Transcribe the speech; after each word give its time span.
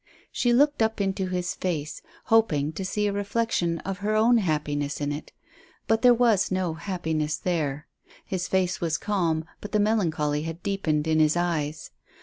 She 0.31 0.51
looked 0.51 0.81
up 0.81 0.99
into 0.99 1.27
his 1.27 1.53
face, 1.53 2.01
hoping 2.23 2.73
to 2.73 2.83
see 2.83 3.05
a 3.05 3.13
reflection 3.13 3.77
of 3.81 3.99
her 3.99 4.15
own 4.15 4.39
happiness 4.39 4.99
in 4.99 5.11
it. 5.11 5.31
But 5.85 6.01
there 6.01 6.11
was 6.11 6.49
no 6.49 6.73
happiness 6.73 7.37
there. 7.37 7.85
His 8.25 8.47
face 8.47 8.81
was 8.81 8.97
calm, 8.97 9.45
but 9.59 9.73
the 9.73 9.79
melancholy 9.79 10.41
had 10.41 10.63
deepened 10.63 11.05
in 11.05 11.19
his 11.19 11.37
eyes. 11.37 11.91